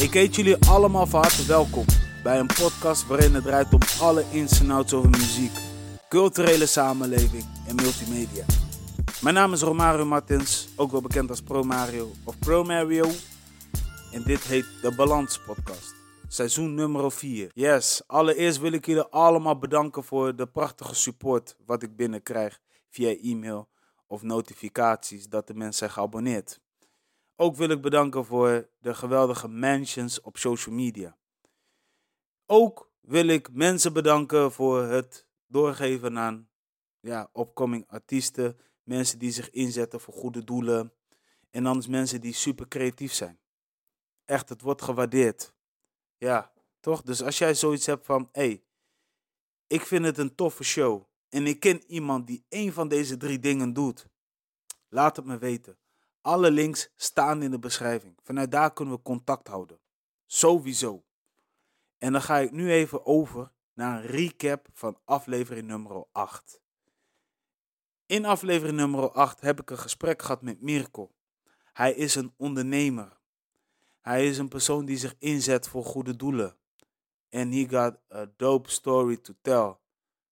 [0.00, 1.84] Ik heet jullie allemaal van harte welkom
[2.22, 5.52] bij een podcast waarin het draait om alle ins en outs over muziek,
[6.08, 8.44] culturele samenleving en multimedia.
[9.22, 13.10] Mijn naam is Romario Martins, ook wel bekend als Pro Mario of Pro Mario.
[14.12, 15.94] En dit heet de Balans Podcast,
[16.28, 17.50] seizoen nummer 4.
[17.52, 23.16] Yes, allereerst wil ik jullie allemaal bedanken voor de prachtige support wat ik binnenkrijg via
[23.22, 23.68] e-mail
[24.06, 26.62] of notificaties dat de mensen zijn geabonneerd.
[27.36, 31.16] Ook wil ik bedanken voor de geweldige mentions op social media.
[32.46, 36.48] Ook wil ik mensen bedanken voor het doorgeven aan
[37.00, 40.92] ja, opkoming artiesten, mensen die zich inzetten voor goede doelen
[41.50, 43.38] en anders mensen die super creatief zijn.
[44.24, 45.54] Echt, het wordt gewaardeerd.
[46.16, 47.02] Ja, toch?
[47.02, 48.64] Dus als jij zoiets hebt van, hé, hey,
[49.66, 53.38] ik vind het een toffe show en ik ken iemand die één van deze drie
[53.38, 54.06] dingen doet,
[54.88, 55.78] laat het me weten.
[56.24, 58.18] Alle links staan in de beschrijving.
[58.22, 59.78] Vanuit daar kunnen we contact houden.
[60.26, 61.04] Sowieso.
[61.98, 66.60] En dan ga ik nu even over naar een recap van aflevering nummer 8.
[68.06, 71.10] In aflevering nummer 8 heb ik een gesprek gehad met Mirko.
[71.72, 73.18] Hij is een ondernemer.
[74.00, 76.56] Hij is een persoon die zich inzet voor goede doelen.
[77.28, 79.76] En he got a dope story to tell.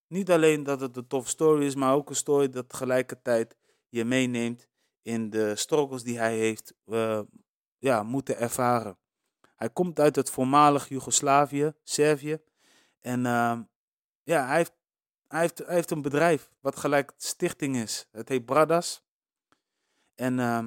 [0.07, 3.57] Niet alleen dat het een tof story is, maar ook een story dat tegelijkertijd
[3.89, 4.71] je meeneemt
[5.03, 7.21] in de struggles die hij heeft uh,
[7.79, 8.99] ja, moeten ervaren.
[9.57, 12.39] Hij komt uit het voormalig Joegoslavië, Servië.
[13.01, 13.59] En uh,
[14.23, 14.73] ja, hij heeft,
[15.29, 18.09] hij, heeft, heeft een bedrijf wat gelijk stichting is.
[18.11, 19.03] Het heet Bradas.
[20.15, 20.67] En uh,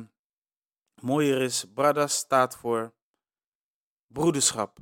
[1.01, 2.93] mooier is, Bradas staat voor
[4.07, 4.79] broederschap,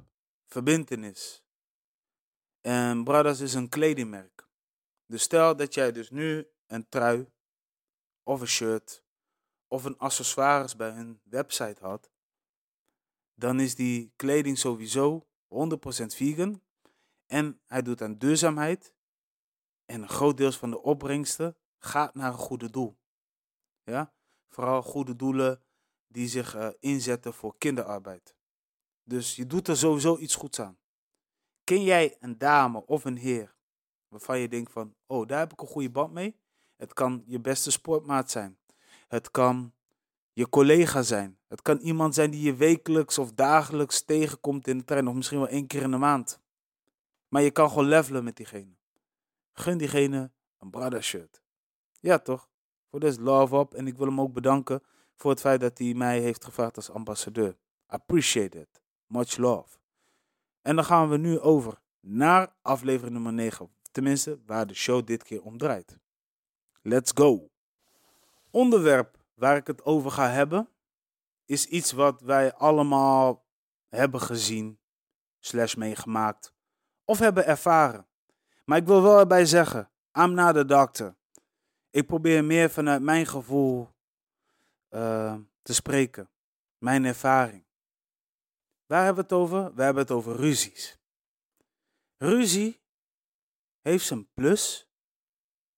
[0.48, 1.44] verbintenis.
[2.62, 4.48] En Bradas is een kledingmerk.
[5.06, 7.32] Dus stel dat jij dus nu een trui
[8.24, 9.03] of een shirt
[9.74, 12.12] of een accessoires bij hun website had,
[13.36, 16.62] dan is die kleding sowieso 100% vegan.
[17.26, 18.94] En hij doet aan duurzaamheid.
[19.86, 22.98] En een groot deel van de opbrengsten gaat naar een goede doel.
[23.84, 24.14] Ja?
[24.50, 25.64] Vooral goede doelen
[26.08, 28.36] die zich uh, inzetten voor kinderarbeid.
[29.04, 30.78] Dus je doet er sowieso iets goeds aan.
[31.64, 33.56] Ken jij een dame of een heer
[34.08, 36.40] waarvan je denkt van, oh, daar heb ik een goede band mee?
[36.76, 38.58] Het kan je beste sportmaat zijn.
[39.14, 39.74] Het kan
[40.32, 41.38] je collega zijn.
[41.48, 45.38] Het kan iemand zijn die je wekelijks of dagelijks tegenkomt in de trein, of misschien
[45.38, 46.40] wel één keer in de maand.
[47.28, 48.76] Maar je kan gewoon levelen met diegene.
[49.52, 51.42] Gun diegene een brother shirt.
[52.00, 52.50] Ja, toch?
[52.90, 53.74] Voor deze love up.
[53.74, 54.84] En ik wil hem ook bedanken
[55.16, 57.58] voor het feit dat hij mij heeft gevraagd als ambassadeur.
[57.86, 58.82] Appreciate it.
[59.08, 59.78] Much love.
[60.62, 63.70] En dan gaan we nu over naar aflevering nummer 9.
[63.92, 65.98] Tenminste, waar de show dit keer om draait.
[66.82, 67.53] Let's go.
[68.54, 70.70] Onderwerp waar ik het over ga hebben,
[71.46, 73.46] is iets wat wij allemaal
[73.90, 74.80] hebben gezien,
[75.40, 76.54] slash meegemaakt,
[77.06, 78.08] of hebben ervaren.
[78.66, 81.16] Maar ik wil wel erbij zeggen, I'm not a doctor.
[81.90, 83.90] Ik probeer meer vanuit mijn gevoel
[84.90, 86.30] uh, te spreken,
[86.78, 87.66] mijn ervaring.
[88.86, 89.76] Waar hebben we het over?
[89.76, 91.00] We hebben het over ruzies.
[92.18, 92.82] Ruzie
[93.82, 94.90] heeft zijn plus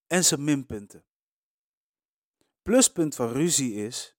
[0.06, 1.04] en zijn minpunten.
[2.66, 4.16] Pluspunt van ruzie is,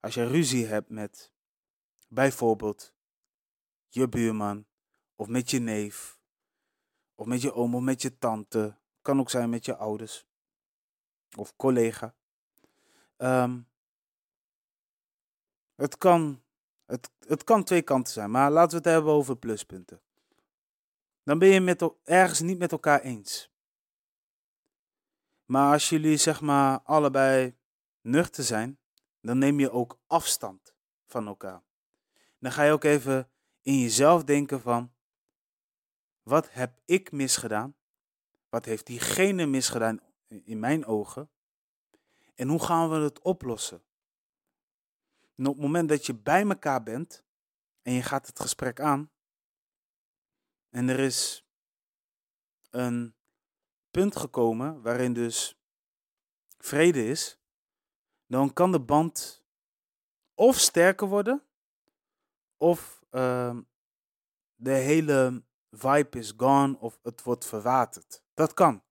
[0.00, 1.32] als je ruzie hebt met
[2.08, 2.94] bijvoorbeeld
[3.88, 4.66] je buurman,
[5.16, 6.20] of met je neef,
[7.14, 10.26] of met je oom of met je tante, kan ook zijn met je ouders
[11.36, 12.14] of collega.
[13.16, 13.68] Um,
[15.74, 16.42] het, kan,
[16.86, 20.00] het, het kan twee kanten zijn, maar laten we het hebben over pluspunten.
[21.22, 23.50] Dan ben je met, ergens niet met elkaar eens.
[25.44, 27.58] Maar als jullie zeg maar allebei
[28.00, 28.78] nuchter zijn,
[29.20, 30.74] dan neem je ook afstand
[31.06, 31.62] van elkaar.
[32.38, 33.30] Dan ga je ook even
[33.62, 34.92] in jezelf denken van,
[36.22, 37.76] wat heb ik misgedaan?
[38.48, 41.30] Wat heeft diegene misgedaan in mijn ogen?
[42.34, 43.82] En hoe gaan we het oplossen?
[45.36, 47.24] En op het moment dat je bij elkaar bent
[47.82, 49.10] en je gaat het gesprek aan
[50.70, 51.46] en er is
[52.70, 53.14] een
[53.90, 55.58] punt gekomen waarin dus
[56.58, 57.39] vrede is,
[58.30, 59.44] dan kan de band
[60.34, 61.42] of sterker worden,
[62.56, 63.58] of uh,
[64.54, 68.22] de hele vibe is gone, of het wordt verwaterd.
[68.34, 68.82] Dat kan.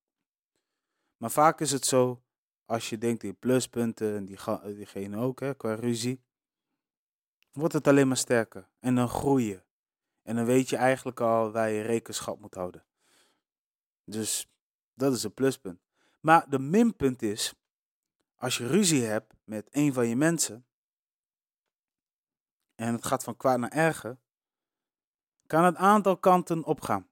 [1.17, 2.23] Maar vaak is het zo,
[2.65, 4.37] als je denkt in pluspunten, en die,
[4.75, 6.23] diegene ook, hè, qua ruzie,
[7.51, 8.69] wordt het alleen maar sterker.
[8.79, 9.63] En dan groei je.
[10.21, 12.85] En dan weet je eigenlijk al waar je rekenschap moet houden.
[14.03, 14.51] Dus
[14.93, 15.81] dat is een pluspunt.
[16.19, 17.53] Maar de minpunt is,
[18.39, 20.65] als je ruzie hebt met een van je mensen
[22.75, 24.17] en het gaat van kwaad naar erger,
[25.47, 27.09] kan het aantal kanten opgaan.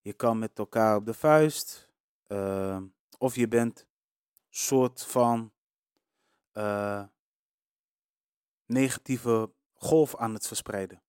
[0.00, 1.90] Je kan met elkaar op de vuist,
[2.28, 2.82] uh,
[3.18, 3.86] of je bent
[4.48, 5.52] soort van
[6.52, 7.04] uh,
[8.66, 11.02] negatieve golf aan het verspreiden.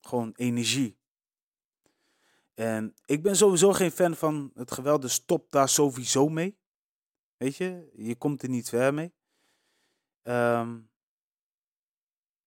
[0.00, 0.98] Gewoon energie.
[2.54, 6.60] En ik ben sowieso geen fan van het geweld, dus stop daar sowieso mee.
[7.42, 9.12] Weet je, je komt er niet ver mee.
[10.22, 10.90] Um,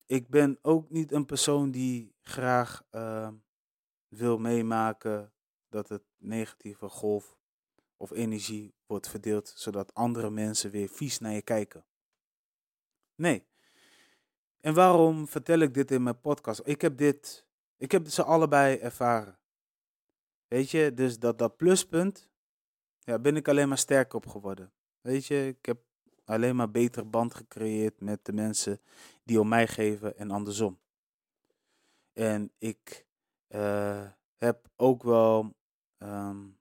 [0.06, 3.30] ik ben ook niet een persoon die graag uh,
[4.08, 5.34] wil meemaken
[5.70, 7.38] dat het negatieve golf
[7.98, 11.86] of energie wordt verdeeld, zodat andere mensen weer vies naar je kijken.
[13.16, 13.48] Nee.
[14.60, 16.62] En waarom vertel ik dit in mijn podcast?
[16.64, 17.48] Ik heb dit,
[17.78, 19.40] ik heb ze allebei ervaren.
[20.48, 22.30] Weet je, dus dat, dat pluspunt,
[23.00, 24.74] ja, ben ik alleen maar sterker op geworden.
[25.06, 25.78] Weet je, ik heb
[26.24, 28.82] alleen maar beter band gecreëerd met de mensen
[29.24, 30.80] die om mij geven en andersom.
[32.14, 33.06] En ik
[33.50, 35.56] uh, heb ook wel
[35.98, 36.58] um,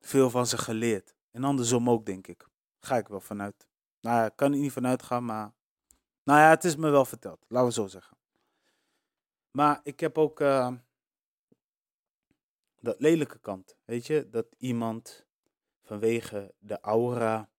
[0.00, 1.14] veel van ze geleerd.
[1.30, 2.48] En andersom ook, denk ik.
[2.80, 3.68] Ga ik wel vanuit.
[4.00, 5.52] Nou, ik kan er niet vanuit gaan, maar.
[6.22, 7.44] Nou ja, het is me wel verteld.
[7.48, 8.16] Laten we zo zeggen.
[9.50, 10.72] Maar ik heb ook uh,
[12.80, 13.76] dat lelijke kant.
[13.84, 15.26] Weet je, dat iemand
[15.82, 17.50] vanwege de aura,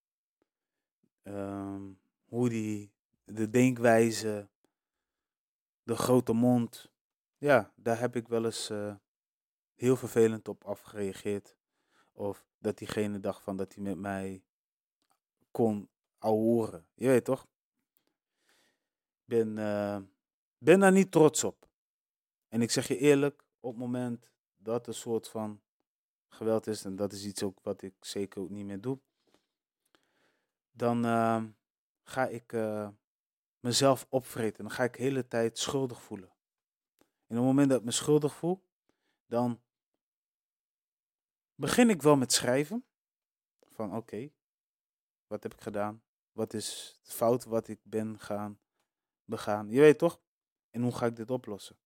[1.27, 2.91] um, hoe die,
[3.23, 4.47] de denkwijze,
[5.83, 6.91] de grote mond.
[7.37, 8.95] Ja, daar heb ik wel eens uh,
[9.75, 11.55] heel vervelend op afgereageerd.
[12.11, 14.43] Of dat diegene dacht van dat hij met mij
[15.51, 16.87] kon horen.
[16.93, 17.47] Je weet toch?
[19.25, 19.97] Ben, uh,
[20.57, 21.67] ben daar niet trots op.
[22.47, 25.61] En ik zeg je eerlijk, op het moment dat een soort van
[26.27, 28.99] geweld is, en dat is iets ook wat ik zeker ook niet meer doe,
[30.77, 31.43] dan uh,
[32.03, 32.89] ga ik uh,
[33.59, 34.63] mezelf opvreten.
[34.63, 36.29] Dan ga ik de hele tijd schuldig voelen.
[36.99, 38.63] En op het moment dat ik me schuldig voel,
[39.25, 39.61] dan
[41.55, 42.85] begin ik wel met schrijven.
[43.69, 44.29] Van oké,
[45.27, 46.03] wat heb ik gedaan?
[46.31, 48.59] Wat is het fout wat ik ben gaan
[49.23, 49.69] begaan?
[49.69, 50.21] Je weet toch?
[50.69, 51.77] En hoe ga ik dit oplossen?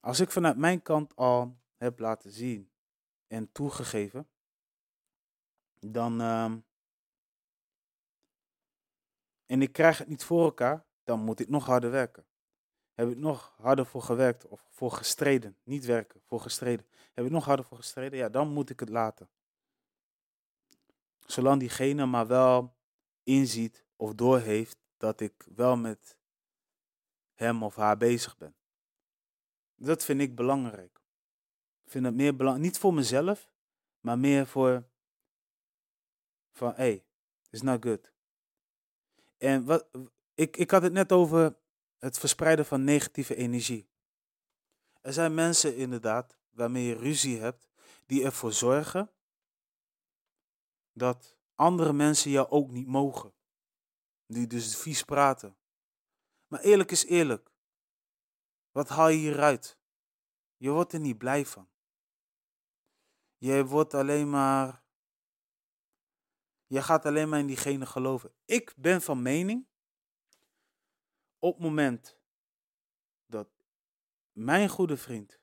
[0.00, 2.70] Als ik vanuit mijn kant al heb laten zien
[3.26, 4.28] en toegegeven,
[5.80, 6.20] dan.
[6.20, 6.52] Uh,
[9.46, 12.26] en ik krijg het niet voor elkaar, dan moet ik nog harder werken.
[12.94, 15.56] Heb ik nog harder voor gewerkt of voor gestreden?
[15.62, 16.86] Niet werken, voor gestreden.
[17.14, 18.18] Heb ik nog harder voor gestreden?
[18.18, 19.28] Ja, dan moet ik het laten.
[21.26, 22.76] Zolang diegene maar wel
[23.22, 26.18] inziet of doorheeft dat ik wel met
[27.34, 28.54] hem of haar bezig ben.
[29.74, 31.00] Dat vind ik belangrijk.
[31.84, 33.50] Ik vind het meer belangrijk, niet voor mezelf,
[34.00, 34.84] maar meer voor
[36.56, 37.04] van, hey,
[37.50, 38.12] it's not good.
[39.36, 39.88] En wat,
[40.34, 41.56] ik, ik had het net over
[41.98, 43.88] het verspreiden van negatieve energie.
[45.00, 47.68] Er zijn mensen inderdaad waarmee je ruzie hebt,
[48.06, 49.10] die ervoor zorgen
[50.92, 53.34] dat andere mensen jou ook niet mogen.
[54.26, 55.56] Die dus vies praten.
[56.46, 57.50] Maar eerlijk is eerlijk.
[58.70, 59.78] Wat haal je hieruit?
[60.56, 61.68] Je wordt er niet blij van.
[63.36, 64.84] Je wordt alleen maar.
[66.66, 68.32] Je gaat alleen maar in diegene geloven.
[68.44, 69.66] Ik ben van mening
[71.38, 72.18] op het moment
[73.26, 73.48] dat
[74.32, 75.40] mijn goede vriend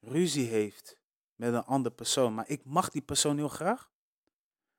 [0.00, 0.98] ruzie heeft
[1.34, 3.92] met een andere persoon, maar ik mag die persoon heel graag,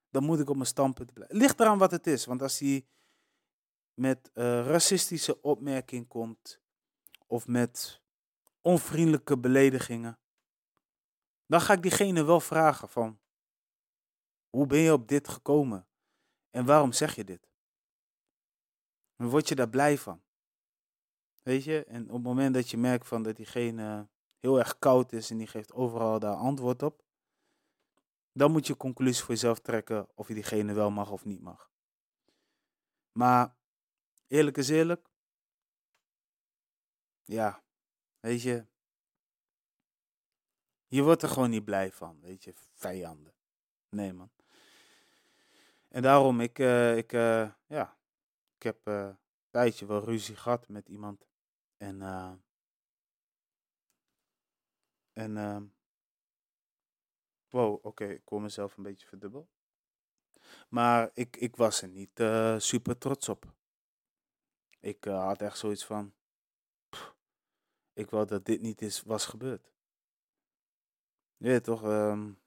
[0.09, 1.37] dan moet ik op mijn standpunt blijven.
[1.37, 2.87] Ligt eraan wat het is, want als hij
[3.93, 6.61] met uh, racistische opmerking komt
[7.27, 8.01] of met
[8.61, 10.19] onvriendelijke beledigingen,
[11.45, 13.19] dan ga ik diegene wel vragen van,
[14.55, 15.87] hoe ben je op dit gekomen
[16.49, 17.49] en waarom zeg je dit?
[19.15, 20.23] Word je daar blij van?
[21.41, 25.11] Weet je, en op het moment dat je merkt van dat diegene heel erg koud
[25.11, 27.03] is en die geeft overal daar antwoord op,
[28.31, 31.71] dan moet je conclusie voor jezelf trekken of je diegene wel mag of niet mag.
[33.11, 33.55] Maar
[34.27, 35.09] eerlijk is eerlijk,
[37.23, 37.63] ja,
[38.19, 38.65] weet je,
[40.87, 43.33] je wordt er gewoon niet blij van, weet je, vijanden.
[43.89, 44.31] Nee man.
[45.93, 47.97] En daarom, ik, uh, ik, uh, ja,
[48.55, 49.17] ik heb uh, een
[49.49, 51.27] tijdje wel ruzie gehad met iemand.
[51.77, 52.01] En,
[55.13, 55.61] en, uh,
[57.49, 59.49] wow, oké, ik kon mezelf een beetje verdubbel.
[60.69, 62.23] Maar ik, ik was er niet
[62.57, 63.53] super trots op.
[64.79, 66.13] Ik had echt zoiets van,
[67.93, 69.73] ik wou dat dit niet is, was gebeurd.
[71.37, 72.41] Je toch, um,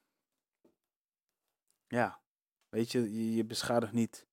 [1.87, 2.25] ja,
[2.77, 4.27] weet je, je, beschadigt niet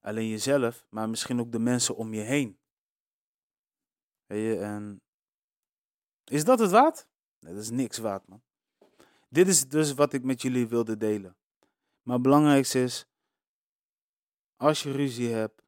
[0.00, 2.58] alleen jezelf, maar misschien ook de mensen om je heen.
[4.26, 5.02] Weet je, en
[6.24, 7.06] Is dat het waard?
[7.38, 8.42] Nee, dat is niks waard, man.
[9.28, 11.36] Dit is dus wat ik met jullie wilde delen.
[12.02, 13.06] Maar het belangrijkste is,
[14.56, 15.62] als je ruzie hebt,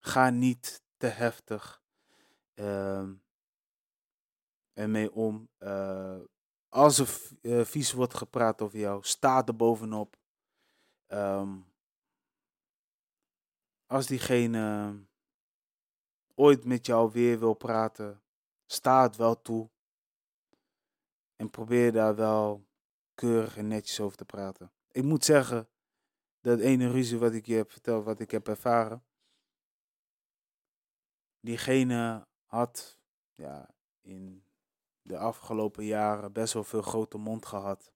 [0.00, 1.82] ga niet te heftig
[2.54, 3.08] uh,
[4.72, 5.48] ermee om.
[5.58, 6.20] Uh,
[6.68, 10.16] als er uh, vies wordt gepraat over jou, sta er bovenop.
[11.08, 11.66] Um,
[13.86, 14.94] als diegene
[16.34, 18.22] ooit met jou weer wil praten,
[18.66, 19.70] sta het wel toe.
[21.36, 22.66] En probeer daar wel
[23.14, 24.72] keurig en netjes over te praten.
[24.90, 25.68] Ik moet zeggen,
[26.40, 29.04] dat ene ruzie wat ik je heb verteld, wat ik heb ervaren.
[31.40, 32.98] Diegene had
[33.32, 33.70] ja,
[34.00, 34.44] in
[35.02, 37.92] de afgelopen jaren best wel veel grote mond gehad.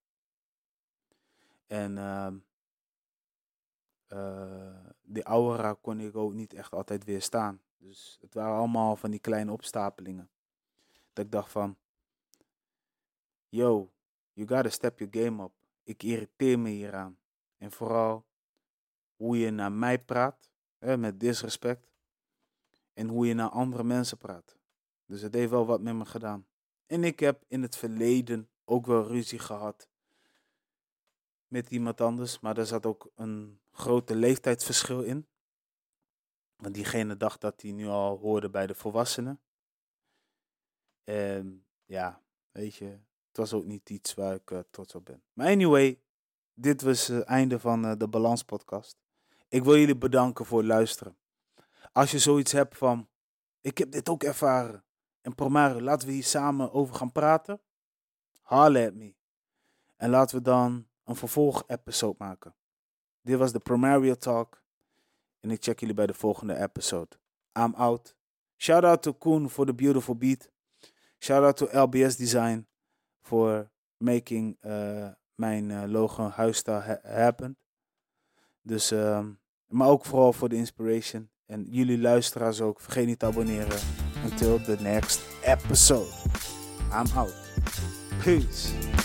[1.67, 2.35] En uh,
[4.13, 7.61] uh, die aura kon ik ook niet echt altijd weerstaan.
[7.79, 10.31] Dus het waren allemaal van die kleine opstapelingen.
[11.13, 11.77] Dat ik dacht van,
[13.49, 13.91] yo,
[14.33, 15.53] you gotta step your game up.
[15.83, 17.19] Ik irriteer me hieraan.
[17.59, 18.25] En vooral
[19.17, 21.93] hoe je naar mij praat, hè, met disrespect.
[22.93, 24.57] En hoe je naar andere mensen praat.
[25.07, 26.47] Dus het heeft wel wat met me gedaan.
[26.87, 29.89] En ik heb in het verleden ook wel ruzie gehad
[31.49, 32.41] met iemand anders.
[32.41, 35.29] Maar daar zat ook een grote leeftijdsverschil in.
[36.57, 39.41] Want diegene dacht dat hij nu al hoorde bij de volwassenen.
[41.05, 42.85] En ja, weet je,
[43.29, 45.23] het was ook niet iets waar ik uh, trots op ben.
[45.33, 46.01] Maar anyway,
[46.55, 48.97] dit was het einde van uh, de Balans Podcast.
[49.49, 51.17] Ik wil jullie bedanken voor het luisteren.
[51.93, 53.09] Als je zoiets hebt van,
[53.61, 54.85] ik heb dit ook ervaren.
[55.21, 57.61] En Promare, laten we hier samen over gaan praten.
[58.41, 59.15] Holler at me.
[59.97, 62.55] En laten we dan een vervolg-episode maken.
[63.31, 64.63] Dit was de Promario Talk.
[65.41, 67.09] En ik check jullie bij de volgende episode.
[67.59, 68.15] I'm out.
[68.57, 70.51] Shout out to Koen for the beautiful beat.
[71.19, 72.67] Shout out to LBS Design
[73.21, 77.57] for making uh, mijn uh, logo huisstijl ha happen.
[78.63, 81.31] Dus, um, maar ook vooral voor de inspiration.
[81.47, 82.81] En jullie luisteraars ook.
[82.81, 83.81] Vergeet niet te abonneren.
[84.25, 86.13] Until the next episode.
[86.93, 87.35] I'm out.
[88.25, 89.00] Peace.